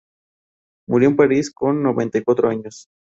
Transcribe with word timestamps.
Murió 0.89 1.09
en 1.09 1.15
París 1.15 1.51
con 1.53 1.83
noventa 1.83 2.17
y 2.17 2.23
cuatro 2.23 2.49
años. 2.49 2.87